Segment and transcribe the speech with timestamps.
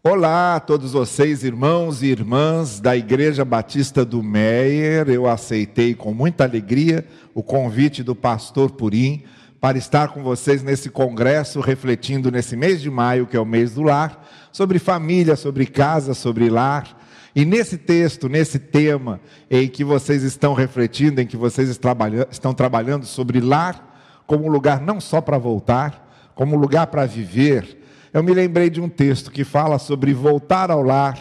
[0.00, 5.08] Olá a todos vocês, irmãos e irmãs da Igreja Batista do Meier.
[5.08, 7.04] Eu aceitei com muita alegria
[7.34, 9.24] o convite do pastor Purim
[9.60, 13.74] para estar com vocês nesse congresso, refletindo nesse mês de maio, que é o mês
[13.74, 16.96] do lar, sobre família, sobre casa, sobre lar.
[17.34, 19.20] E nesse texto, nesse tema
[19.50, 25.00] em que vocês estão refletindo, em que vocês estão trabalhando sobre lar como lugar não
[25.00, 27.78] só para voltar, como lugar para viver,
[28.12, 31.18] eu me lembrei de um texto que fala sobre voltar ao lar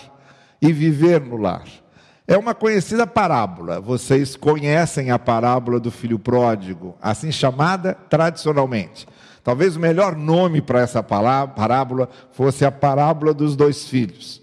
[0.61, 1.66] e viver no lar.
[2.27, 3.80] É uma conhecida parábola.
[3.80, 9.08] Vocês conhecem a parábola do filho pródigo, assim chamada tradicionalmente.
[9.44, 14.41] Talvez o melhor nome para essa parábola fosse a parábola dos dois filhos.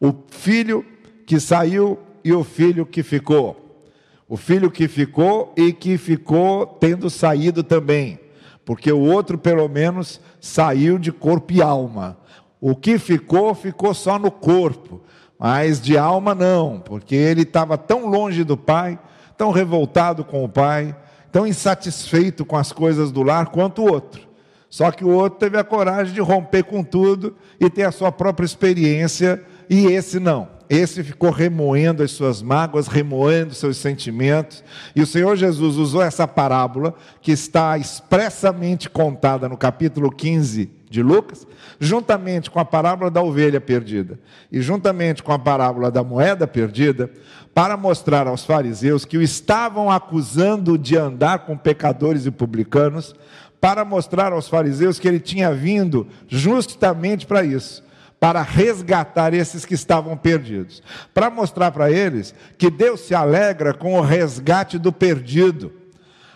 [0.00, 0.84] O filho
[1.26, 3.84] que saiu e o filho que ficou.
[4.26, 8.18] O filho que ficou e que ficou tendo saído também
[8.66, 12.16] porque o outro, pelo menos, saiu de corpo e alma.
[12.60, 15.02] O que ficou, ficou só no corpo,
[15.38, 18.98] mas de alma não, porque ele estava tão longe do pai,
[19.36, 20.96] tão revoltado com o pai,
[21.30, 24.22] tão insatisfeito com as coisas do lar quanto o outro.
[24.70, 28.10] Só que o outro teve a coragem de romper com tudo e ter a sua
[28.10, 30.55] própria experiência, e esse não.
[30.68, 34.64] Esse ficou remoendo as suas mágoas, remoendo seus sentimentos.
[34.94, 41.02] E o Senhor Jesus usou essa parábola, que está expressamente contada no capítulo 15 de
[41.02, 41.46] Lucas,
[41.78, 44.18] juntamente com a parábola da ovelha perdida
[44.50, 47.10] e juntamente com a parábola da moeda perdida,
[47.54, 53.14] para mostrar aos fariseus que o estavam acusando de andar com pecadores e publicanos,
[53.60, 57.85] para mostrar aos fariseus que ele tinha vindo justamente para isso
[58.18, 63.94] para resgatar esses que estavam perdidos, para mostrar para eles que Deus se alegra com
[63.94, 65.72] o resgate do perdido,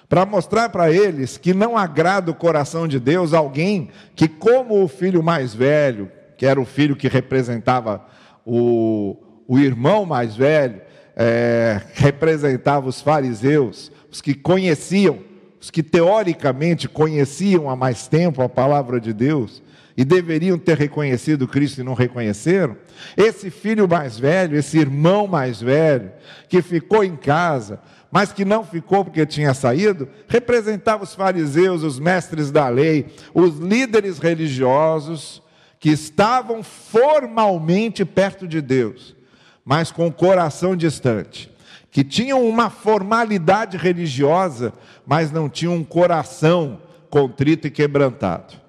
[0.08, 4.88] para mostrar para eles que não agrada o coração de Deus alguém que, como o
[4.88, 8.04] filho mais velho, que era o filho que representava
[8.44, 10.80] o, o irmão mais velho,
[11.16, 15.18] é, representava os fariseus, os que conheciam,
[15.60, 19.62] os que teoricamente conheciam há mais tempo a palavra de Deus,
[20.00, 22.74] e deveriam ter reconhecido Cristo e não reconheceram,
[23.18, 26.10] esse filho mais velho, esse irmão mais velho,
[26.48, 27.78] que ficou em casa,
[28.10, 33.58] mas que não ficou porque tinha saído, representava os fariseus, os mestres da lei, os
[33.58, 35.42] líderes religiosos
[35.78, 39.14] que estavam formalmente perto de Deus,
[39.62, 41.52] mas com o coração distante,
[41.90, 44.72] que tinham uma formalidade religiosa,
[45.06, 46.80] mas não tinham um coração
[47.10, 48.59] contrito e quebrantado.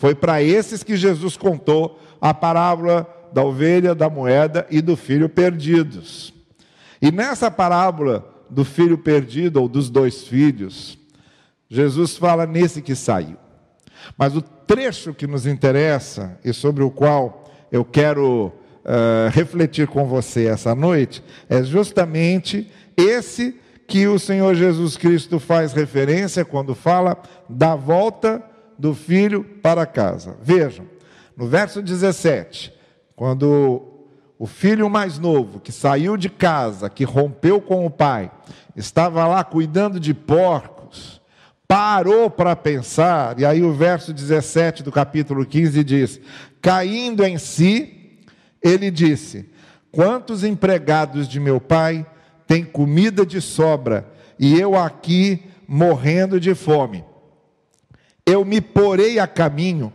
[0.00, 5.28] Foi para esses que Jesus contou a parábola da ovelha, da moeda e do filho
[5.28, 6.32] perdidos.
[7.02, 10.98] E nessa parábola do filho perdido ou dos dois filhos,
[11.68, 13.36] Jesus fala nesse que saiu.
[14.16, 20.06] Mas o trecho que nos interessa e sobre o qual eu quero uh, refletir com
[20.06, 27.20] você essa noite é justamente esse que o Senhor Jesus Cristo faz referência quando fala
[27.50, 28.42] da volta
[28.80, 30.38] do filho para casa.
[30.42, 30.86] Vejam,
[31.36, 32.72] no verso 17,
[33.14, 34.08] quando
[34.38, 38.30] o filho mais novo, que saiu de casa, que rompeu com o pai,
[38.74, 41.20] estava lá cuidando de porcos,
[41.68, 46.20] parou para pensar, e aí o verso 17 do capítulo 15 diz:
[46.62, 48.18] Caindo em si,
[48.62, 49.50] ele disse:
[49.92, 52.06] Quantos empregados de meu pai
[52.46, 57.09] têm comida de sobra, e eu aqui morrendo de fome?
[58.30, 59.92] Eu me porei a caminho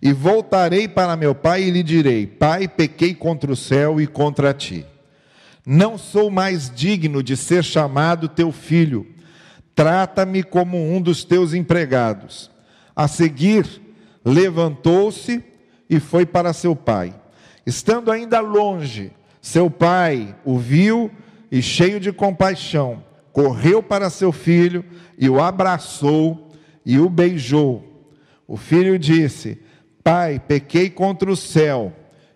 [0.00, 4.54] e voltarei para meu pai e lhe direi: Pai, pequei contra o céu e contra
[4.54, 4.86] ti.
[5.66, 9.06] Não sou mais digno de ser chamado teu filho.
[9.74, 12.50] Trata-me como um dos teus empregados.
[12.94, 13.66] A seguir,
[14.24, 15.42] levantou-se
[15.88, 17.14] e foi para seu pai.
[17.66, 21.10] Estando ainda longe, seu pai o viu
[21.50, 23.02] e, cheio de compaixão,
[23.32, 24.84] correu para seu filho
[25.18, 26.49] e o abraçou
[26.84, 27.84] e o beijou.
[28.46, 29.58] O filho disse:
[30.02, 31.92] Pai, pequei contra o céu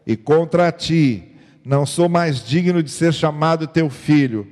[0.07, 1.33] e contra ti,
[1.65, 4.47] não sou mais digno de ser chamado teu filho.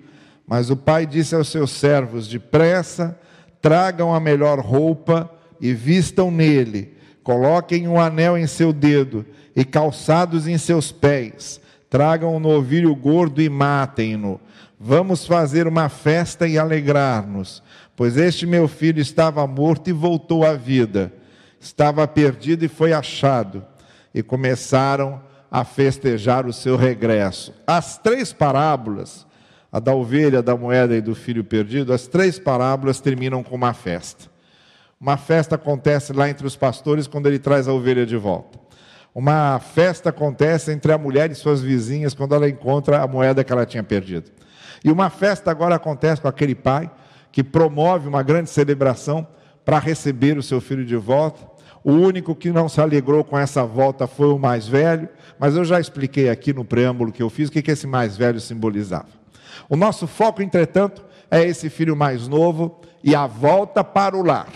[0.47, 3.19] Mas o pai disse aos seus servos: Depressa,
[3.61, 5.31] tragam a melhor roupa
[5.61, 9.25] e vistam nele, coloquem um anel em seu dedo
[9.55, 14.41] e calçados em seus pés, tragam um novilho gordo e matem-no.
[14.81, 17.63] Vamos fazer uma festa e alegrar-nos
[17.95, 21.13] Pois este meu filho estava morto e voltou à vida,
[21.61, 23.65] estava perdido e foi achado.
[24.15, 27.55] E começaram a festejar o seu regresso.
[27.67, 29.27] As três parábolas,
[29.71, 33.75] a da ovelha, da moeda e do filho perdido, as três parábolas terminam com uma
[33.75, 34.31] festa.
[34.99, 38.59] Uma festa acontece lá entre os pastores quando ele traz a ovelha de volta.
[39.15, 43.53] Uma festa acontece entre a mulher e suas vizinhas quando ela encontra a moeda que
[43.53, 44.31] ela tinha perdido.
[44.83, 46.91] E uma festa agora acontece com aquele pai
[47.33, 49.27] que promove uma grande celebração
[49.65, 51.51] para receber o seu filho de volta.
[51.83, 55.09] O único que não se alegrou com essa volta foi o mais velho,
[55.39, 58.39] mas eu já expliquei aqui no preâmbulo que eu fiz o que esse mais velho
[58.39, 59.09] simbolizava.
[59.69, 64.53] O nosso foco, entretanto, é esse filho mais novo e a volta para o lar,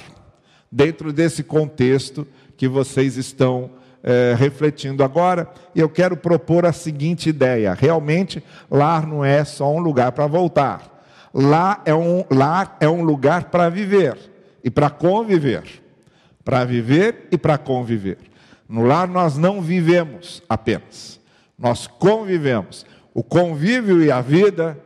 [0.71, 2.27] dentro desse contexto
[2.57, 3.71] que vocês estão
[4.03, 9.81] é, refletindo agora, eu quero propor a seguinte ideia: realmente, lar não é só um
[9.81, 10.96] lugar para voltar,
[11.37, 14.17] lá é um, lar é um lugar para viver
[14.65, 15.65] e para conviver.
[16.43, 18.19] Para viver e para conviver.
[18.69, 21.21] No lar nós não vivemos apenas,
[21.59, 22.87] nós convivemos.
[23.13, 24.79] O convívio e a vida,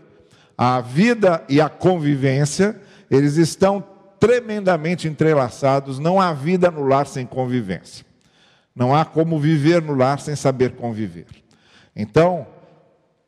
[0.57, 2.81] a vida e a convivência,
[3.11, 3.85] eles estão
[4.19, 5.99] tremendamente entrelaçados.
[5.99, 8.05] Não há vida no lar sem convivência.
[8.75, 11.27] Não há como viver no lar sem saber conviver.
[11.97, 12.47] Então,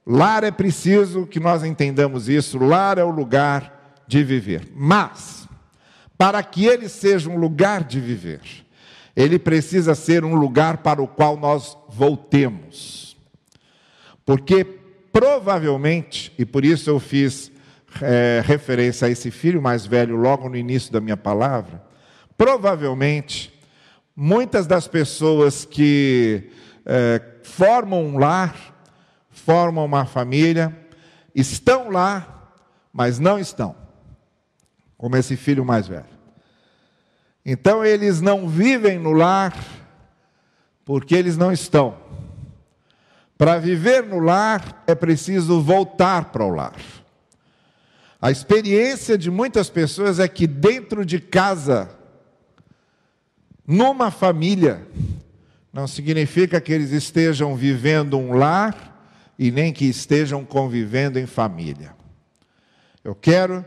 [0.07, 4.69] lar é preciso que nós entendamos isso, lar é o lugar de viver.
[4.75, 5.49] Mas,
[6.17, 8.41] para que ele seja um lugar de viver,
[9.15, 13.17] ele precisa ser um lugar para o qual nós voltemos.
[14.25, 14.65] Porque
[15.13, 17.51] provavelmente, e por isso eu fiz
[18.01, 21.83] é, referência a esse filho mais velho logo no início da minha palavra,
[22.37, 23.53] provavelmente
[24.15, 26.51] Muitas das pessoas que
[26.85, 28.72] é, formam um lar,
[29.33, 30.77] formam uma família,
[31.35, 32.53] estão lá,
[32.93, 33.75] mas não estão,
[34.97, 36.13] como esse filho mais velho.
[37.45, 39.53] Então eles não vivem no lar,
[40.85, 41.97] porque eles não estão.
[43.37, 46.77] Para viver no lar é preciso voltar para o lar.
[48.21, 51.99] A experiência de muitas pessoas é que dentro de casa
[53.67, 54.87] numa família,
[55.73, 58.92] não significa que eles estejam vivendo um lar
[59.43, 61.97] e nem que estejam convivendo em família.
[63.03, 63.65] Eu quero,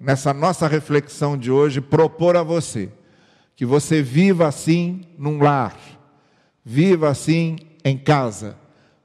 [0.00, 2.90] nessa nossa reflexão de hoje, propor a você
[3.54, 5.76] que você viva assim num lar,
[6.64, 8.56] viva assim em casa,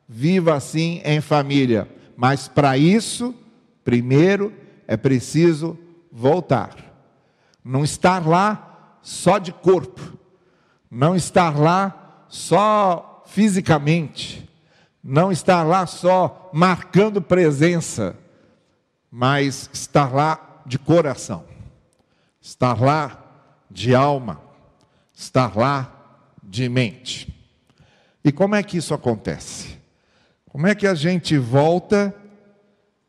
[0.07, 1.89] viva assim em família.
[2.15, 3.35] Mas para isso,
[3.83, 4.53] primeiro
[4.87, 5.77] é preciso
[6.09, 6.73] voltar.
[7.61, 10.17] Não estar lá só de corpo,
[10.89, 14.49] não estar lá só fisicamente,
[15.03, 18.15] não estar lá só marcando presença,
[19.11, 21.43] mas estar lá de coração,
[22.39, 23.21] estar lá
[23.69, 24.41] de alma,
[25.13, 25.91] estar lá
[26.41, 27.33] de mente.
[28.23, 29.77] E como é que isso acontece?
[30.49, 32.15] Como é que a gente volta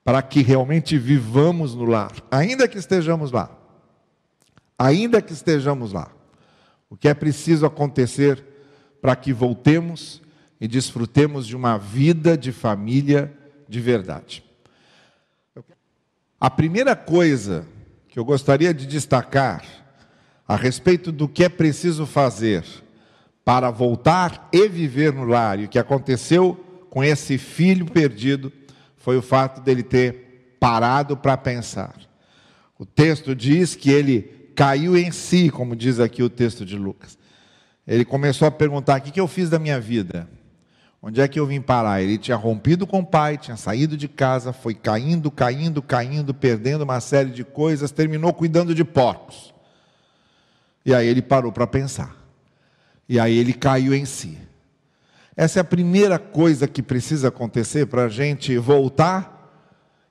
[0.02, 3.50] para que realmente vivamos no lar, ainda que estejamos lá?
[4.76, 6.11] Ainda que estejamos lá.
[6.91, 8.44] O que é preciso acontecer
[9.00, 10.24] para que voltemos
[10.65, 13.31] e desfrutemos de uma vida de família
[13.69, 14.43] de verdade?
[16.41, 17.67] A primeira coisa
[18.09, 19.63] que eu gostaria de destacar
[20.49, 22.65] a respeito do que é preciso fazer
[23.45, 26.55] para voltar e viver no lar, e o que aconteceu
[26.89, 28.51] com esse filho perdido,
[28.97, 31.95] foi o fato dele ter parado para pensar.
[32.79, 37.19] O texto diz que ele caiu em si, como diz aqui o texto de Lucas.
[37.87, 40.27] Ele começou a perguntar: o que eu fiz da minha vida?
[41.06, 42.01] Onde é que eu vim parar?
[42.01, 46.81] Ele tinha rompido com o pai, tinha saído de casa, foi caindo, caindo, caindo, perdendo
[46.81, 49.53] uma série de coisas, terminou cuidando de porcos.
[50.82, 52.17] E aí ele parou para pensar.
[53.06, 54.39] E aí ele caiu em si.
[55.37, 59.53] Essa é a primeira coisa que precisa acontecer para a gente voltar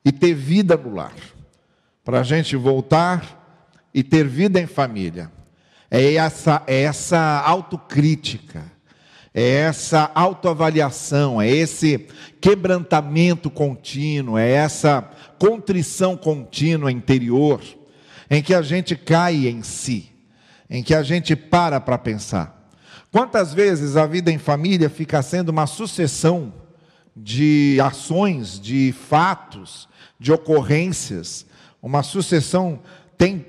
[0.05, 1.15] e ter vida no lar.
[2.05, 5.31] Para a gente voltar e ter vida em família.
[5.89, 8.71] É essa, é essa autocrítica,
[9.33, 12.07] é essa autoavaliação, é esse
[12.39, 15.09] quebrantamento contínuo, é essa
[15.39, 17.61] contrição contínua interior,
[18.29, 20.11] em que a gente cai em si,
[20.69, 22.69] em que a gente para para pensar.
[23.11, 26.53] Quantas vezes a vida em família fica sendo uma sucessão
[27.15, 29.87] de ações, de fatos,
[30.19, 31.45] de ocorrências,
[31.81, 32.79] uma sucessão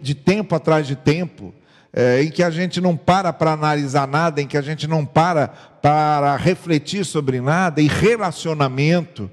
[0.00, 1.52] de tempo atrás de tempo,
[1.94, 5.06] é, em que a gente não para para analisar nada, em que a gente não
[5.06, 5.48] para
[5.80, 9.30] para refletir sobre nada, e relacionamento,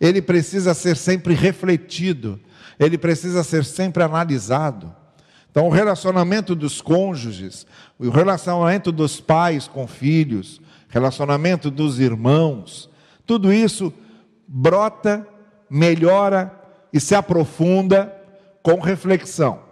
[0.00, 2.40] ele precisa ser sempre refletido,
[2.78, 4.94] ele precisa ser sempre analisado.
[5.50, 7.66] Então, o relacionamento dos cônjuges,
[7.98, 12.88] o relacionamento dos pais com filhos, relacionamento dos irmãos,
[13.26, 13.92] tudo isso
[14.48, 15.26] brota,
[15.68, 16.52] melhora
[16.92, 18.12] e se aprofunda
[18.62, 19.70] com reflexão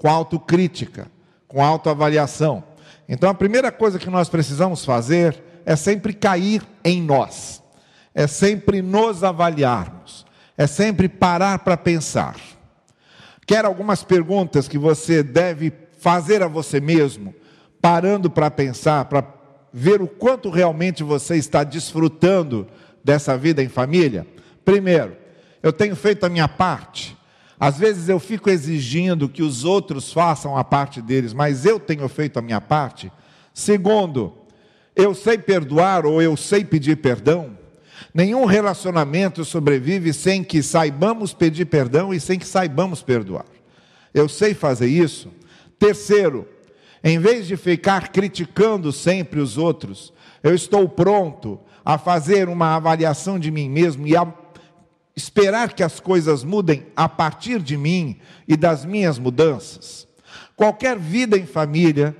[0.00, 1.10] com autocrítica,
[1.50, 2.62] com autoavaliação.
[3.08, 7.60] Então a primeira coisa que nós precisamos fazer é sempre cair em nós,
[8.14, 10.24] é sempre nos avaliarmos,
[10.56, 12.36] é sempre parar para pensar.
[13.44, 17.34] Quer algumas perguntas que você deve fazer a você mesmo,
[17.82, 19.24] parando para pensar, para
[19.72, 22.68] ver o quanto realmente você está desfrutando
[23.02, 24.24] dessa vida em família?
[24.64, 25.16] Primeiro,
[25.60, 27.18] eu tenho feito a minha parte.
[27.60, 32.08] Às vezes eu fico exigindo que os outros façam a parte deles, mas eu tenho
[32.08, 33.12] feito a minha parte.
[33.52, 34.32] Segundo,
[34.96, 37.58] eu sei perdoar ou eu sei pedir perdão.
[38.14, 43.44] Nenhum relacionamento sobrevive sem que saibamos pedir perdão e sem que saibamos perdoar.
[44.14, 45.30] Eu sei fazer isso.
[45.78, 46.48] Terceiro,
[47.04, 53.38] em vez de ficar criticando sempre os outros, eu estou pronto a fazer uma avaliação
[53.38, 54.24] de mim mesmo e a
[55.20, 60.08] esperar que as coisas mudem a partir de mim e das minhas mudanças.
[60.56, 62.16] Qualquer vida em família,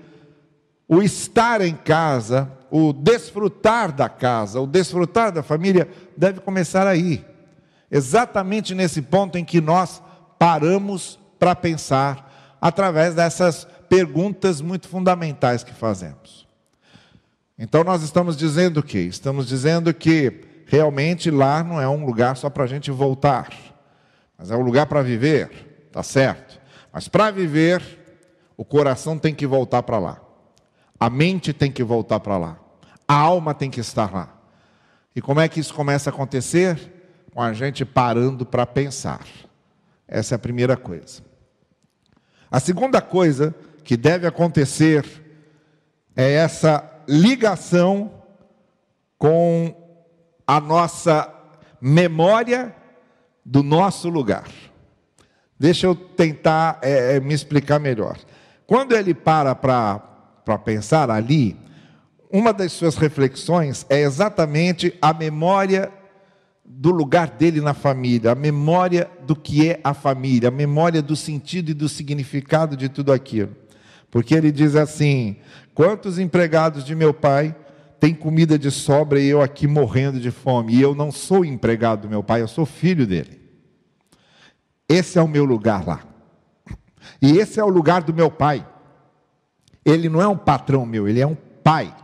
[0.86, 7.24] o estar em casa, o desfrutar da casa, o desfrutar da família, deve começar aí.
[7.90, 10.02] Exatamente nesse ponto em que nós
[10.38, 16.46] paramos para pensar, através dessas perguntas muito fundamentais que fazemos.
[17.58, 19.00] Então, nós estamos dizendo o quê?
[19.00, 23.50] Estamos dizendo que realmente lá não é um lugar só para a gente voltar,
[24.38, 26.60] mas é um lugar para viver, tá certo?
[26.92, 27.82] Mas para viver,
[28.56, 30.20] o coração tem que voltar para lá,
[30.98, 32.56] a mente tem que voltar para lá,
[33.08, 34.32] a alma tem que estar lá.
[35.14, 36.78] E como é que isso começa a acontecer?
[37.34, 39.26] Com a gente parando para pensar.
[40.06, 41.20] Essa é a primeira coisa.
[42.48, 45.04] A segunda coisa que deve acontecer
[46.14, 48.22] é essa ligação
[49.18, 49.79] com
[50.50, 51.32] a nossa
[51.80, 52.74] memória
[53.46, 54.48] do nosso lugar.
[55.56, 58.18] Deixa eu tentar é, é me explicar melhor.
[58.66, 61.56] Quando ele para para pensar ali,
[62.28, 65.88] uma das suas reflexões é exatamente a memória
[66.64, 71.14] do lugar dele na família, a memória do que é a família, a memória do
[71.14, 73.54] sentido e do significado de tudo aquilo.
[74.10, 75.36] Porque ele diz assim:
[75.72, 77.54] quantos empregados de meu pai
[78.00, 80.74] tem comida de sobra e eu aqui morrendo de fome.
[80.74, 83.38] E eu não sou empregado do meu pai, eu sou filho dele.
[84.88, 86.00] Esse é o meu lugar lá.
[87.20, 88.66] E esse é o lugar do meu pai.
[89.84, 91.94] Ele não é um patrão meu, ele é um pai.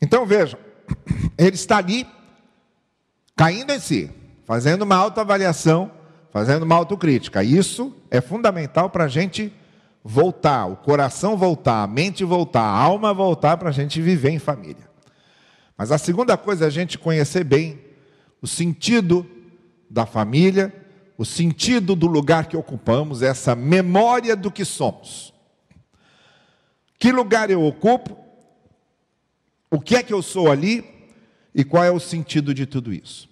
[0.00, 0.58] Então vejam,
[1.38, 2.06] ele está ali,
[3.34, 4.10] caindo em si,
[4.44, 5.90] fazendo uma autoavaliação,
[6.30, 7.42] fazendo uma autocrítica.
[7.42, 9.52] Isso é fundamental para a gente
[10.04, 14.38] voltar, o coração voltar, a mente voltar, a alma voltar para a gente viver em
[14.38, 14.90] família.
[15.76, 17.80] Mas a segunda coisa é a gente conhecer bem
[18.40, 19.26] o sentido
[19.88, 20.74] da família,
[21.16, 25.32] o sentido do lugar que ocupamos, essa memória do que somos.
[26.98, 28.16] Que lugar eu ocupo?
[29.70, 30.84] O que é que eu sou ali?
[31.54, 33.28] E qual é o sentido de tudo isso?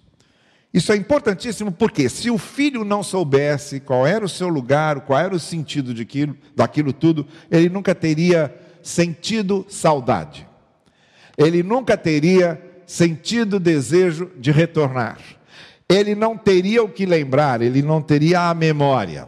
[0.73, 5.19] Isso é importantíssimo porque se o filho não soubesse qual era o seu lugar, qual
[5.19, 10.47] era o sentido daquilo, daquilo tudo, ele nunca teria sentido saudade.
[11.37, 15.17] Ele nunca teria sentido desejo de retornar.
[15.89, 19.27] Ele não teria o que lembrar, ele não teria a memória.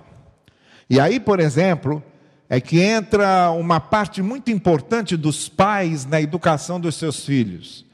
[0.90, 2.02] E aí, por exemplo,
[2.50, 7.86] é que entra uma parte muito importante dos pais na educação dos seus filhos.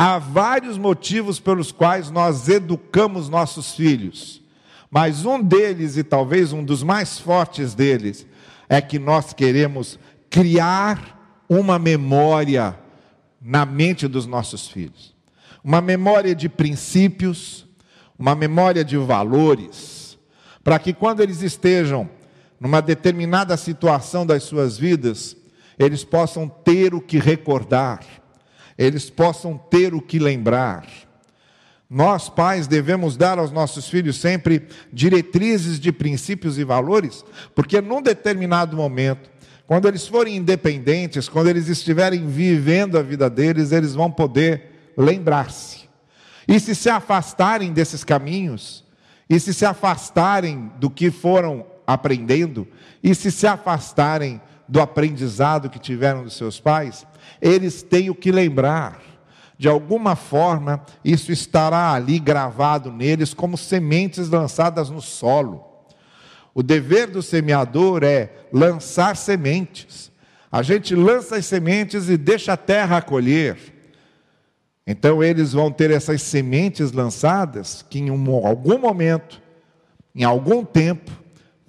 [0.00, 4.40] Há vários motivos pelos quais nós educamos nossos filhos,
[4.88, 8.24] mas um deles, e talvez um dos mais fortes deles,
[8.68, 9.98] é que nós queremos
[10.30, 12.78] criar uma memória
[13.42, 15.16] na mente dos nossos filhos.
[15.64, 17.66] Uma memória de princípios,
[18.16, 20.16] uma memória de valores,
[20.62, 22.08] para que quando eles estejam
[22.60, 25.36] numa determinada situação das suas vidas,
[25.76, 27.98] eles possam ter o que recordar
[28.78, 30.86] eles possam ter o que lembrar.
[31.90, 38.00] Nós, pais, devemos dar aos nossos filhos sempre diretrizes de princípios e valores, porque num
[38.00, 39.30] determinado momento,
[39.66, 45.88] quando eles forem independentes, quando eles estiverem vivendo a vida deles, eles vão poder lembrar-se.
[46.46, 48.84] E se se afastarem desses caminhos,
[49.28, 52.68] e se se afastarem do que foram aprendendo,
[53.02, 57.06] e se se afastarem do aprendizado que tiveram dos seus pais,
[57.40, 59.00] eles têm o que lembrar.
[59.56, 65.64] De alguma forma, isso estará ali gravado neles como sementes lançadas no solo.
[66.54, 70.12] O dever do semeador é lançar sementes.
[70.50, 73.56] A gente lança as sementes e deixa a terra acolher.
[74.86, 79.42] Então eles vão ter essas sementes lançadas que em um, algum momento,
[80.14, 81.12] em algum tempo,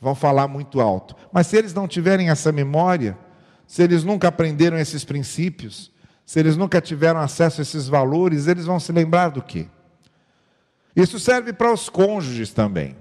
[0.01, 1.15] vão falar muito alto.
[1.31, 3.17] Mas se eles não tiverem essa memória,
[3.67, 5.91] se eles nunca aprenderam esses princípios,
[6.25, 9.67] se eles nunca tiveram acesso a esses valores, eles vão se lembrar do quê?
[10.95, 12.95] Isso serve para os cônjuges também.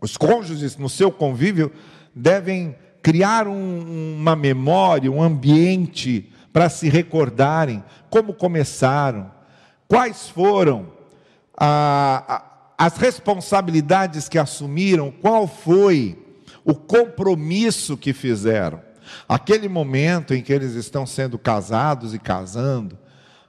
[0.00, 1.72] Os cônjuges, no seu convívio,
[2.14, 9.30] devem criar um, uma memória, um ambiente para se recordarem como começaram,
[9.86, 10.92] quais foram
[11.56, 12.45] a,
[12.76, 16.18] as responsabilidades que assumiram, qual foi
[16.64, 18.80] o compromisso que fizeram.
[19.28, 22.98] Aquele momento em que eles estão sendo casados e casando,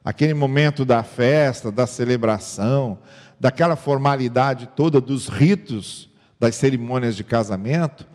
[0.05, 2.99] aquele momento da festa, da celebração,
[3.39, 8.07] daquela formalidade toda dos ritos das cerimônias de casamento,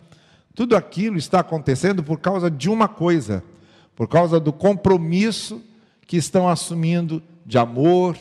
[0.55, 3.43] tudo aquilo está acontecendo por causa de uma coisa,
[3.97, 5.63] por causa do compromisso
[6.07, 8.17] que estão assumindo de amor,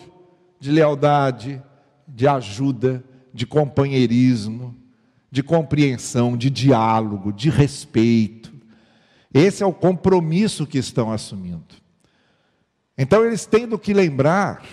[0.59, 1.61] de lealdade,
[2.13, 3.03] de ajuda,
[3.33, 4.75] de companheirismo,
[5.31, 8.51] de compreensão, de diálogo, de respeito.
[9.33, 11.75] Esse é o compromisso que estão assumindo.
[12.97, 14.63] Então eles têm que lembrar.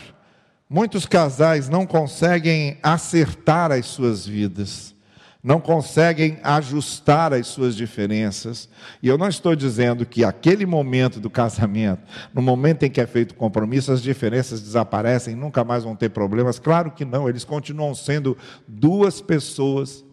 [0.69, 4.95] Muitos casais não conseguem acertar as suas vidas
[5.43, 8.69] não conseguem ajustar as suas diferenças.
[9.03, 12.03] E eu não estou dizendo que aquele momento do casamento,
[12.35, 16.11] no momento em que é feito o compromisso, as diferenças desaparecem, nunca mais vão ter
[16.11, 16.59] problemas.
[16.59, 20.05] Claro que não, eles continuam sendo duas pessoas,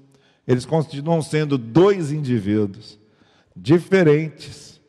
[0.48, 3.00] eles continuam sendo dois indivíduos
[3.55, 4.79] diferentes,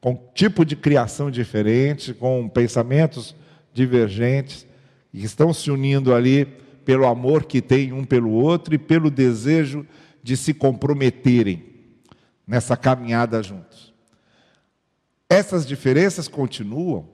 [0.00, 3.34] com tipo de criação diferente, com pensamentos
[3.74, 4.66] divergentes,
[5.12, 9.86] e estão se unindo ali pelo amor que têm um pelo outro e pelo desejo
[10.22, 11.64] de se comprometerem
[12.46, 13.92] nessa caminhada juntos.
[15.28, 17.08] Essas diferenças continuam,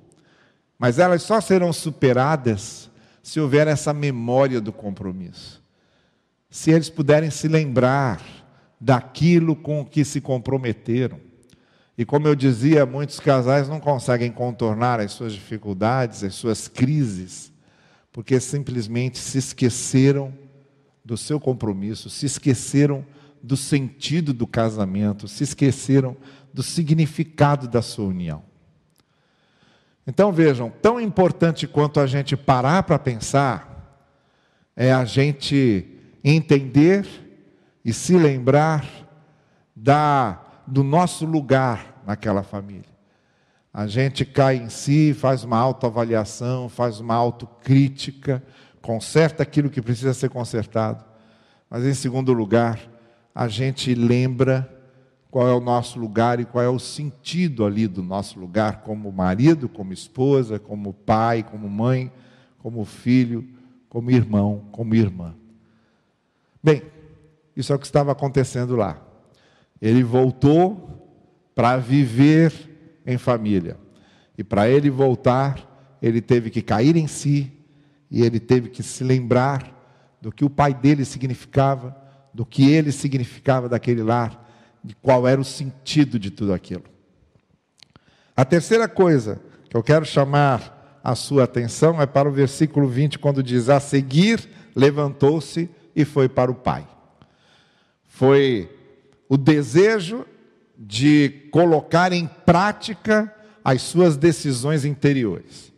[0.78, 2.90] mas elas só serão superadas
[3.22, 5.62] se houver essa memória do compromisso.
[6.50, 8.20] Se eles puderem se lembrar
[8.80, 11.20] daquilo com que se comprometeram.
[11.96, 17.52] E como eu dizia, muitos casais não conseguem contornar as suas dificuldades, as suas crises,
[18.18, 20.34] porque simplesmente se esqueceram
[21.04, 23.06] do seu compromisso, se esqueceram
[23.40, 26.16] do sentido do casamento, se esqueceram
[26.52, 28.42] do significado da sua união.
[30.04, 34.02] Então vejam, tão importante quanto a gente parar para pensar,
[34.74, 35.86] é a gente
[36.24, 37.06] entender
[37.84, 38.84] e se lembrar
[39.76, 42.97] da, do nosso lugar naquela família.
[43.78, 48.42] A gente cai em si, faz uma autoavaliação, faz uma autocrítica,
[48.82, 51.04] conserta aquilo que precisa ser consertado.
[51.70, 52.80] Mas, em segundo lugar,
[53.32, 54.68] a gente lembra
[55.30, 59.12] qual é o nosso lugar e qual é o sentido ali do nosso lugar, como
[59.12, 62.10] marido, como esposa, como pai, como mãe,
[62.58, 63.46] como filho,
[63.88, 65.36] como irmão, como irmã.
[66.60, 66.82] Bem,
[67.54, 69.00] isso é o que estava acontecendo lá.
[69.80, 71.08] Ele voltou
[71.54, 72.67] para viver
[73.08, 73.78] em família.
[74.36, 77.50] E para ele voltar, ele teve que cair em si
[78.10, 79.74] e ele teve que se lembrar
[80.20, 81.96] do que o pai dele significava,
[82.32, 84.46] do que ele significava daquele lar,
[84.84, 86.84] de qual era o sentido de tudo aquilo.
[88.36, 93.18] A terceira coisa que eu quero chamar a sua atenção é para o versículo 20,
[93.18, 96.86] quando diz: A seguir, levantou-se e foi para o pai.
[98.06, 98.70] Foi
[99.28, 100.24] o desejo
[100.78, 105.72] de colocar em prática as suas decisões interiores.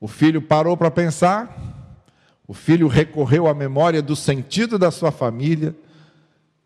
[0.00, 1.54] O filho parou para pensar,
[2.46, 5.74] o filho recorreu à memória do sentido da sua família,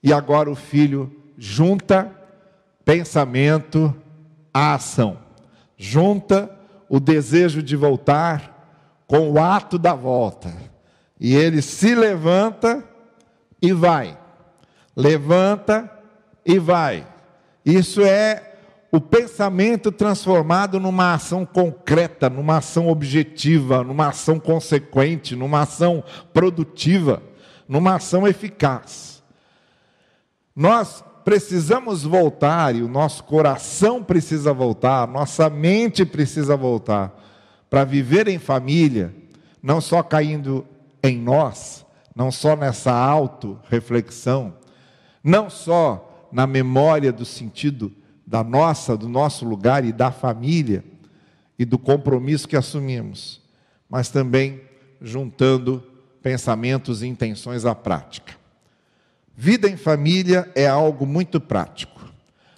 [0.03, 2.13] e agora o filho junta
[2.85, 3.95] pensamento
[4.53, 5.19] à ação,
[5.77, 6.51] junta
[6.89, 10.53] o desejo de voltar com o ato da volta.
[11.19, 12.85] E ele se levanta
[13.61, 14.17] e vai.
[14.95, 15.91] Levanta
[16.45, 17.07] e vai.
[17.69, 18.55] Isso é
[18.91, 26.03] o pensamento transformado numa ação concreta, numa ação objetiva, numa ação consequente, numa ação
[26.33, 27.23] produtiva,
[27.69, 29.23] numa ação eficaz.
[30.57, 37.15] Nós precisamos voltar e o nosso coração precisa voltar, nossa mente precisa voltar
[37.69, 39.15] para viver em família,
[39.63, 40.67] não só caindo
[41.03, 41.85] em nós,
[42.17, 44.55] não só nessa auto-reflexão,
[45.23, 47.93] não só na memória do sentido
[48.27, 50.85] da nossa, do nosso lugar e da família
[51.59, 53.41] e do compromisso que assumimos,
[53.89, 54.61] mas também
[55.01, 55.83] juntando
[56.23, 58.35] pensamentos e intenções à prática.
[59.35, 62.13] Vida em família é algo muito prático.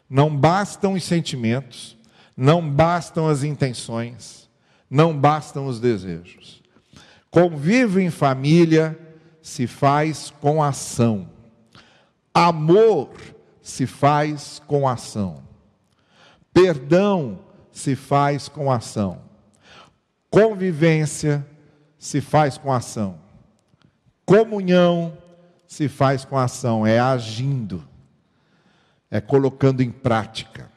[0.09, 1.97] Não bastam os sentimentos,
[2.37, 4.49] não bastam as intenções,
[4.91, 6.61] não bastam os desejos.
[7.31, 8.99] Convívio em família
[9.41, 11.29] se faz com ação.
[12.35, 13.11] Amor
[13.71, 15.43] se faz com ação.
[16.53, 17.39] Perdão
[17.71, 19.23] se faz com ação.
[20.29, 21.47] Convivência
[21.99, 23.19] se faz com ação.
[24.27, 25.17] Comunhão
[25.67, 27.87] se faz com ação, é agindo,
[29.11, 30.71] é colocando em prática.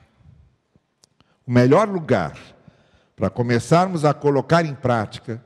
[1.45, 2.37] O melhor lugar
[3.15, 5.43] para começarmos a colocar em prática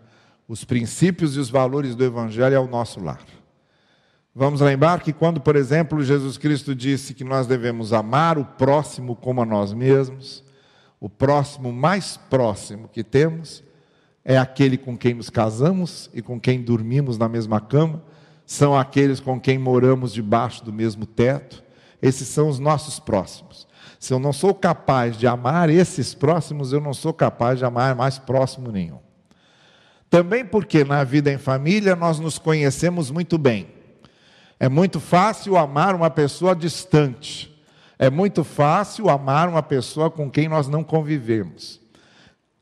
[0.48, 3.37] os princípios e os valores do Evangelho é o nosso lar.
[4.39, 9.15] Vamos lembrar que quando, por exemplo, Jesus Cristo disse que nós devemos amar o próximo
[9.15, 10.43] como a nós mesmos,
[11.00, 13.63] o próximo mais próximo que temos
[14.23, 18.04] é aquele com quem nos casamos e com quem dormimos na mesma cama,
[18.45, 21.63] são aqueles com quem moramos debaixo do mesmo teto,
[22.00, 23.67] esses são os nossos próximos.
[24.00, 27.95] Se eu não sou capaz de amar esses próximos, eu não sou capaz de amar
[27.95, 29.00] mais próximo nenhum.
[30.12, 33.77] Também porque na vida em família nós nos conhecemos muito bem.
[34.60, 37.56] É muito fácil amar uma pessoa distante.
[38.00, 41.80] É muito fácil amar uma pessoa com quem nós não convivemos.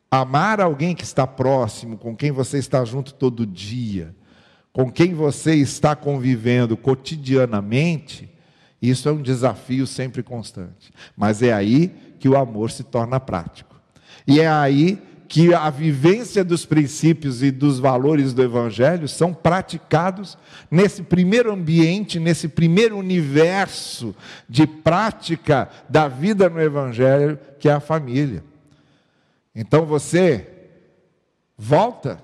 [0.10, 4.16] Amar alguém que está próximo, com quem você está junto todo dia,
[4.72, 8.30] com quem você está convivendo cotidianamente,
[8.82, 10.92] isso é um desafio sempre constante.
[11.18, 11.88] Mas é aí
[12.20, 13.76] que o amor se torna prático.
[14.28, 20.38] E é aí que a vivência dos princípios e dos valores do Evangelho são praticados
[20.70, 24.16] nesse primeiro ambiente, nesse primeiro universo
[24.48, 28.44] de prática da vida no Evangelho, que é a família.
[29.56, 30.48] Então você
[31.58, 32.22] volta,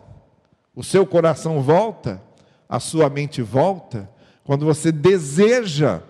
[0.75, 2.21] o seu coração volta,
[2.69, 4.09] a sua mente volta,
[4.43, 6.01] quando você deseja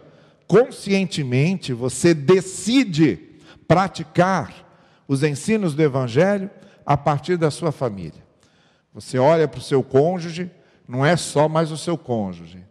[0.47, 3.17] conscientemente, você decide
[3.67, 4.53] praticar
[5.07, 6.49] os ensinos do Evangelho
[6.93, 8.23] a partir da sua família.
[8.93, 10.51] Você olha para o seu cônjuge,
[10.87, 12.63] não é só mais o seu cônjuge.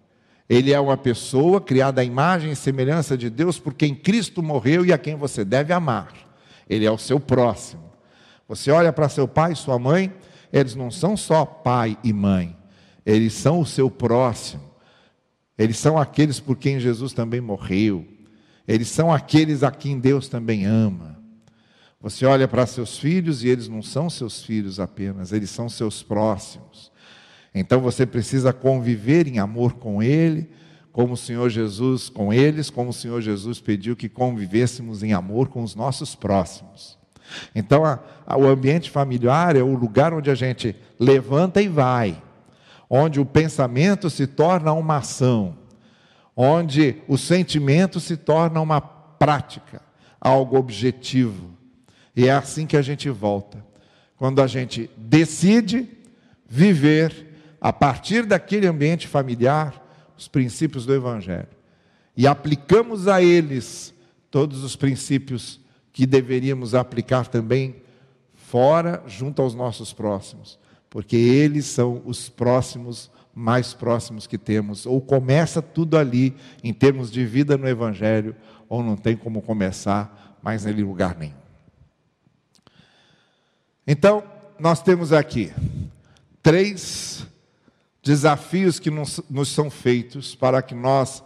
[0.49, 4.85] Ele é uma pessoa criada à imagem e semelhança de Deus por quem Cristo morreu
[4.85, 6.13] e a quem você deve amar.
[6.69, 7.91] Ele é o seu próximo.
[8.49, 10.13] Você olha para seu pai e sua mãe,
[10.53, 12.57] eles não são só pai e mãe,
[13.07, 14.71] eles são o seu próximo.
[15.57, 18.07] Eles são aqueles por quem Jesus também morreu.
[18.67, 21.20] Eles são aqueles a quem Deus também ama.
[22.01, 26.03] Você olha para seus filhos e eles não são seus filhos apenas, eles são seus
[26.03, 26.91] próximos.
[27.55, 30.49] Então você precisa conviver em amor com ele,
[30.93, 35.49] como o Senhor Jesus com eles, como o Senhor Jesus pediu que convivêssemos em amor
[35.49, 36.99] com os nossos próximos.
[37.55, 42.21] Então a, a, o ambiente familiar é o lugar onde a gente levanta e vai,
[42.89, 45.55] onde o pensamento se torna uma ação,
[46.35, 49.83] onde o sentimento se torna uma prática,
[50.19, 51.60] algo objetivo.
[52.15, 53.65] E é assim que a gente volta.
[54.17, 55.89] Quando a gente decide
[56.49, 57.29] viver,
[57.61, 61.49] a partir daquele ambiente familiar, os princípios do Evangelho.
[62.17, 63.95] E aplicamos a eles
[64.31, 65.61] todos os princípios
[65.93, 67.77] que deveríamos aplicar também
[68.35, 70.59] fora, junto aos nossos próximos.
[70.89, 74.87] Porque eles são os próximos mais próximos que temos.
[74.87, 78.35] Ou começa tudo ali, em termos de vida no Evangelho,
[78.69, 81.40] ou não tem como começar mais em lugar nenhum.
[83.93, 84.23] Então,
[84.57, 85.53] nós temos aqui
[86.41, 87.27] três
[88.01, 91.25] desafios que nos, nos são feitos para que nós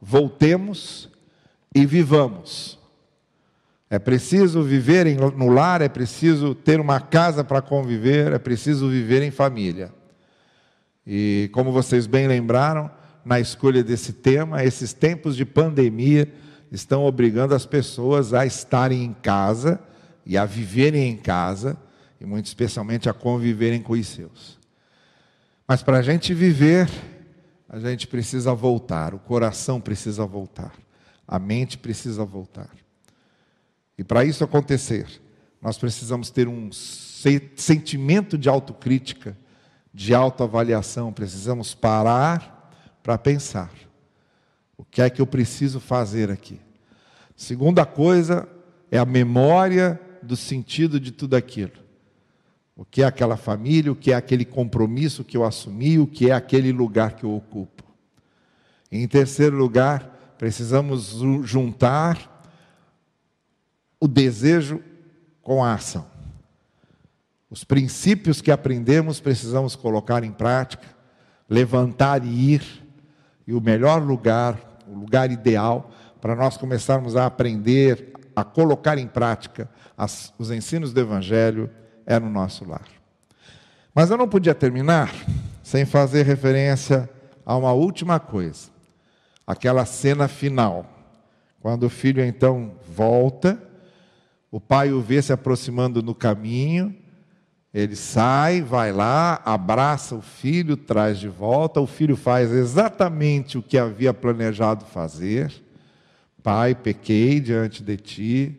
[0.00, 1.10] voltemos
[1.74, 2.78] e vivamos.
[3.90, 5.04] É preciso viver
[5.36, 9.92] no lar, é preciso ter uma casa para conviver, é preciso viver em família.
[11.06, 12.90] E como vocês bem lembraram,
[13.26, 16.32] na escolha desse tema, esses tempos de pandemia
[16.72, 19.78] estão obrigando as pessoas a estarem em casa
[20.24, 21.76] e a viverem em casa
[22.20, 24.58] e muito especialmente a conviverem com os seus.
[25.66, 26.88] Mas para a gente viver,
[27.68, 30.72] a gente precisa voltar, o coração precisa voltar,
[31.26, 32.70] a mente precisa voltar.
[33.98, 35.06] E para isso acontecer,
[35.60, 39.36] nós precisamos ter um sentimento de autocrítica,
[39.92, 42.70] de autoavaliação, precisamos parar
[43.02, 43.72] para pensar.
[44.76, 46.60] O que é que eu preciso fazer aqui?
[47.34, 48.48] Segunda coisa
[48.90, 51.85] é a memória do sentido de tudo aquilo.
[52.76, 56.30] O que é aquela família, o que é aquele compromisso que eu assumi, o que
[56.30, 57.82] é aquele lugar que eu ocupo.
[58.92, 62.44] Em terceiro lugar, precisamos juntar
[63.98, 64.82] o desejo
[65.40, 66.06] com a ação.
[67.48, 70.86] Os princípios que aprendemos precisamos colocar em prática,
[71.48, 72.86] levantar e ir,
[73.46, 79.06] e o melhor lugar, o lugar ideal para nós começarmos a aprender, a colocar em
[79.06, 81.70] prática as, os ensinos do Evangelho
[82.06, 82.86] é no nosso lar.
[83.94, 85.12] Mas eu não podia terminar
[85.62, 87.10] sem fazer referência
[87.44, 88.70] a uma última coisa,
[89.46, 90.86] aquela cena final,
[91.60, 93.60] quando o filho então volta,
[94.50, 96.94] O pai o vê se aproximando no caminho,
[97.74, 101.78] ele sai, vai lá, abraça o filho, traz de volta.
[101.78, 105.52] O filho faz exatamente o que havia planejado fazer.
[106.42, 108.56] Pai, pequei diante de ti,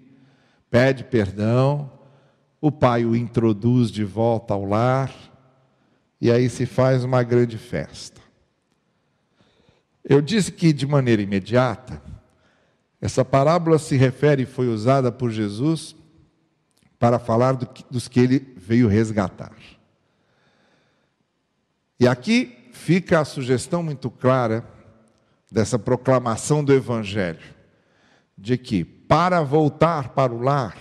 [0.70, 1.90] pede perdão.
[2.68, 5.10] O pai o introduz de volta ao lar,
[6.20, 8.20] e aí se faz uma grande festa.
[10.04, 12.02] Eu disse que de maneira imediata,
[13.00, 15.96] essa parábola se refere e foi usada por Jesus
[17.00, 19.56] para falar do que, dos que ele veio resgatar.
[21.98, 24.68] E aqui fica a sugestão muito clara
[25.50, 27.56] dessa proclamação do Evangelho,
[28.38, 30.76] de que para voltar para o lar,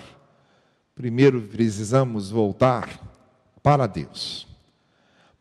[0.97, 2.99] primeiro precisamos voltar
[3.63, 4.49] para Deus.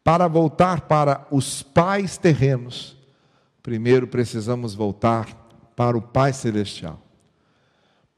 [0.04, 2.96] Para voltar para os pais terrenos,
[3.63, 5.26] primeiro precisamos voltar
[5.76, 7.02] para o Pai Celestial.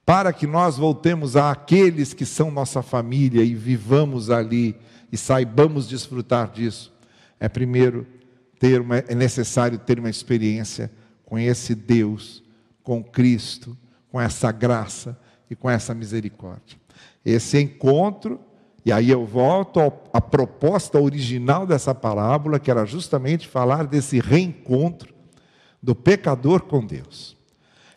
[0.03, 4.75] Para que nós voltemos àqueles que são nossa família e vivamos ali
[5.11, 6.91] e saibamos desfrutar disso,
[7.39, 8.07] é primeiro
[8.59, 10.91] ter uma, é necessário ter uma experiência
[11.23, 12.43] com esse Deus,
[12.81, 13.77] com Cristo,
[14.09, 15.17] com essa graça
[15.49, 16.86] e com essa misericórdia.
[17.29, 18.39] Esse encontro,
[18.85, 19.81] e aí eu volto
[20.13, 25.13] à proposta original dessa parábola, que era justamente falar desse reencontro
[25.83, 27.35] do pecador com Deus.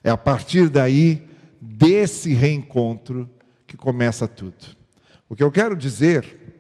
[0.03, 1.29] É a partir daí,
[1.61, 3.31] desse reencontro,
[3.69, 4.77] que começa tudo.
[5.29, 6.59] O que eu quero dizer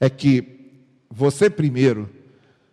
[0.00, 2.10] é que você primeiro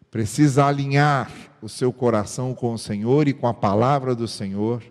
[0.09, 4.81] precisa alinhar o seu coração com o Senhor e com a palavra do Senhor,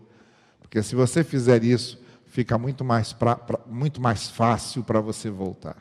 [0.60, 2.05] porque se você fizer isso,
[2.36, 5.78] fica muito mais, pra, pra, muito mais fácil para você voltar.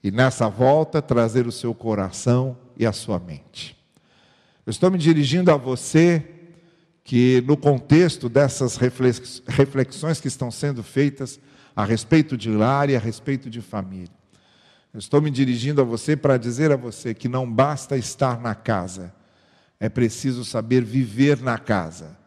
[0.00, 3.76] E nessa volta, trazer o seu coração e a sua mente.
[4.64, 6.24] Eu estou me dirigindo a você
[7.02, 11.40] que, no contexto dessas reflexões que estão sendo feitas
[11.74, 14.14] a respeito de lar e a respeito de família,
[14.94, 18.54] eu estou me dirigindo a você para dizer a você que não basta estar na
[18.54, 19.12] casa,
[19.80, 22.19] é preciso saber viver na casa.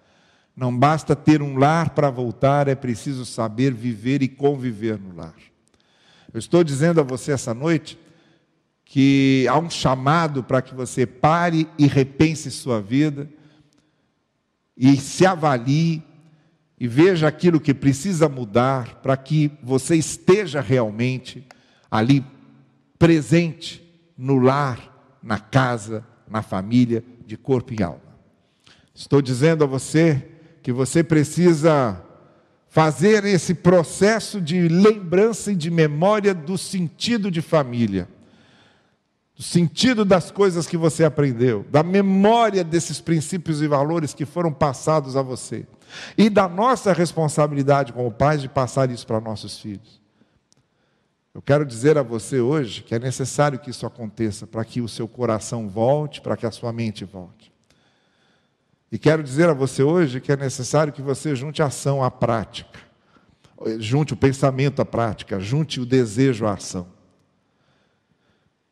[0.55, 5.35] Não basta ter um lar para voltar, é preciso saber viver e conviver no lar.
[6.31, 7.97] Eu estou dizendo a você essa noite
[8.85, 13.27] que há um chamado para que você pare e repense sua vida
[14.77, 16.03] e se avalie
[16.79, 21.47] e veja aquilo que precisa mudar para que você esteja realmente
[21.89, 22.23] ali
[22.99, 23.81] presente
[24.17, 28.01] no lar, na casa, na família, de corpo e alma.
[28.93, 30.32] Estou dizendo a você
[30.63, 32.01] que você precisa
[32.69, 38.07] fazer esse processo de lembrança e de memória do sentido de família
[39.35, 44.53] do sentido das coisas que você aprendeu, da memória desses princípios e valores que foram
[44.53, 45.65] passados a você,
[46.17, 50.01] e da nossa responsabilidade como pais de passar isso para nossos filhos.
[51.33, 54.87] Eu quero dizer a você hoje que é necessário que isso aconteça para que o
[54.87, 57.51] seu coração volte, para que a sua mente volte.
[58.93, 62.11] E quero dizer a você hoje que é necessário que você junte a ação à
[62.11, 62.79] prática,
[63.79, 66.85] junte o pensamento à prática, junte o desejo à ação.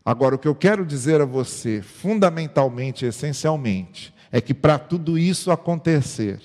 [0.06, 5.50] Agora, o que eu quero dizer a você, fundamentalmente, essencialmente, é que para tudo isso
[5.50, 6.40] acontecer,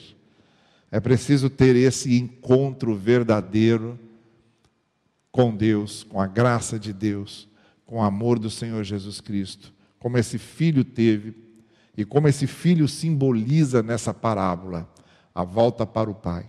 [0.91, 4.01] é preciso ter esse encontro verdadeiro
[5.31, 7.47] com Deus, com a graça de Deus,
[7.85, 11.46] com o amor do Senhor Jesus Cristo, como esse filho teve
[11.97, 14.89] e como esse filho simboliza nessa parábola
[15.35, 16.47] a volta para o Pai.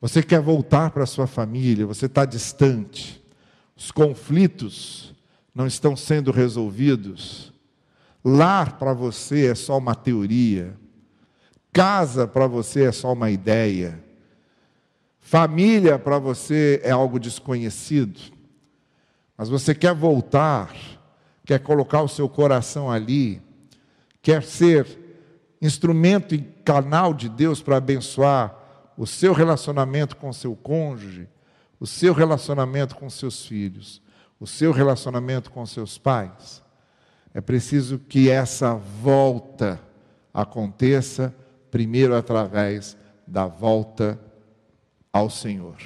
[0.00, 3.22] Você quer voltar para a sua família, você está distante,
[3.76, 5.14] os conflitos
[5.54, 7.52] não estão sendo resolvidos.
[8.24, 10.76] Lar para você é só uma teoria.
[11.72, 14.02] Casa para você é só uma ideia.
[15.18, 18.20] Família para você é algo desconhecido.
[19.36, 20.74] Mas você quer voltar,
[21.44, 23.40] quer colocar o seu coração ali,
[24.22, 24.86] quer ser
[25.60, 28.56] instrumento e canal de Deus para abençoar
[28.96, 31.28] o seu relacionamento com seu cônjuge,
[31.78, 34.02] o seu relacionamento com seus filhos
[34.40, 36.62] o seu relacionamento com seus pais,
[37.34, 39.78] é preciso que essa volta
[40.32, 41.34] aconteça
[41.70, 44.18] primeiro através da volta
[45.12, 45.76] ao Senhor,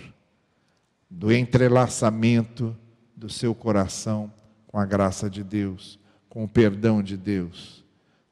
[1.11, 2.77] do entrelaçamento
[3.17, 4.33] do seu coração
[4.69, 7.84] com a graça de Deus, com o perdão de Deus,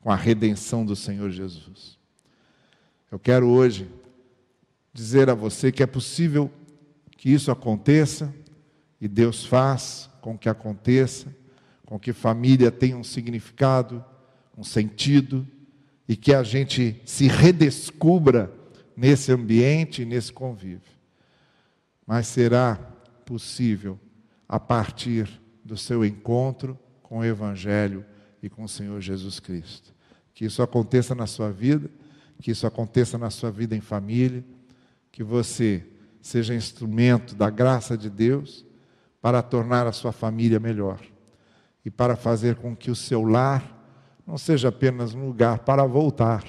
[0.02, 1.96] com a redenção do Senhor Jesus.
[3.10, 3.88] Eu quero hoje
[4.92, 6.50] dizer a você que é possível
[7.16, 8.34] que isso aconteça
[9.00, 11.34] e Deus faz com que aconteça,
[11.86, 14.04] com que família tenha um significado,
[14.58, 15.46] um sentido,
[16.08, 18.52] e que a gente se redescubra
[18.96, 20.80] nesse ambiente, nesse convívio.
[22.04, 22.74] mas será
[23.24, 23.98] possível
[24.48, 28.04] a partir do seu encontro com o Evangelho
[28.42, 29.94] e com o Senhor Jesus Cristo.
[30.34, 31.88] Que isso aconteça na sua vida,
[32.40, 34.44] que isso aconteça na sua vida em família,
[35.10, 35.86] que você
[36.20, 38.66] seja instrumento da graça de Deus
[39.20, 41.00] para tornar a sua família melhor
[41.84, 43.80] e para fazer com que o seu lar
[44.26, 46.44] não seja apenas um lugar para voltar,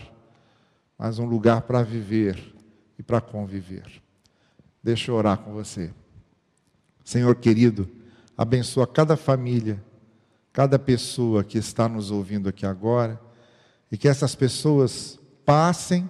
[0.98, 2.54] mas um lugar para viver
[2.98, 4.02] e para conviver.
[4.82, 5.92] Deixa eu orar com você.
[7.04, 7.90] Senhor querido,
[8.38, 9.84] abençoa cada família,
[10.54, 13.20] cada pessoa que está nos ouvindo aqui agora,
[13.92, 16.08] e que essas pessoas passem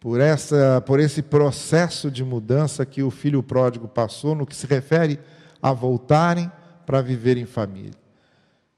[0.00, 4.66] por, essa, por esse processo de mudança que o filho pródigo passou, no que se
[4.66, 5.18] refere
[5.60, 6.50] a voltarem
[6.86, 7.98] para viver em família.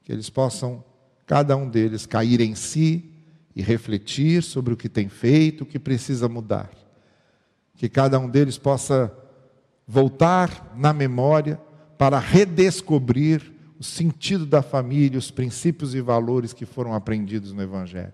[0.03, 0.83] Que eles possam,
[1.27, 3.11] cada um deles, cair em si
[3.55, 6.71] e refletir sobre o que tem feito, o que precisa mudar.
[7.75, 9.15] Que cada um deles possa
[9.87, 11.61] voltar na memória
[11.97, 18.13] para redescobrir o sentido da família, os princípios e valores que foram aprendidos no Evangelho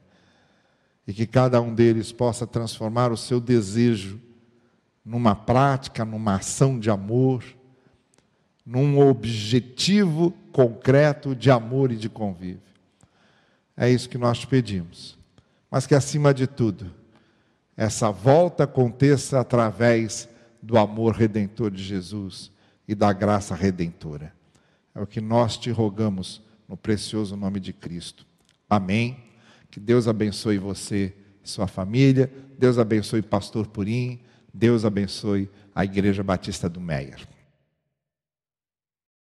[1.06, 4.18] e que cada um deles possa transformar o seu desejo
[5.04, 7.44] numa prática, numa ação de amor,
[8.66, 12.62] num objetivo concreto de amor e de convívio.
[13.76, 15.18] É isso que nós te pedimos.
[15.70, 16.90] Mas que, acima de tudo,
[17.76, 20.30] essa volta aconteça através
[20.64, 22.54] do amor redentor de Jesus
[22.88, 24.37] e da graça redentora.
[24.98, 28.26] É o que nós te rogamos no precioso nome de Cristo.
[28.68, 29.16] Amém.
[29.70, 32.34] Que Deus abençoe você e sua família.
[32.58, 34.20] Deus abençoe Pastor Purim.
[34.52, 37.28] Deus abençoe a Igreja Batista do Meier.